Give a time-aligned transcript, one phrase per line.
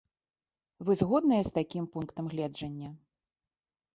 [0.87, 2.89] Вы згодныя з такім пунктам гледжання?